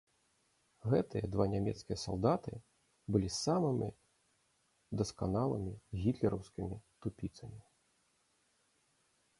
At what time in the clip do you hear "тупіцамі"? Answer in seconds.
7.05-7.59